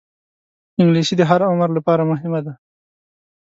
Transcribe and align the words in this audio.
انګلیسي 0.79 1.13
د 1.17 1.21
هر 1.29 1.41
عمر 1.51 1.69
لپاره 1.77 2.03
مهمه 2.11 2.39
ده 2.45 2.53